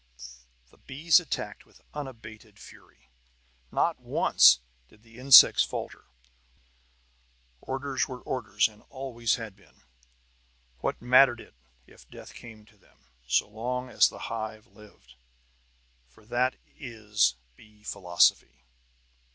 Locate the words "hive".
14.33-14.65